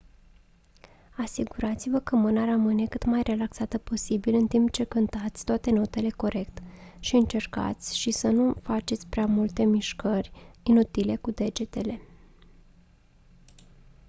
[1.17, 6.59] asigurați-vă că mâna rămâne cât mai relaxată posibil în timp ce cântați toate notele corect
[6.99, 10.31] și încercați și să nu faceți prea multe mișcări
[10.63, 12.01] inutile cu degetele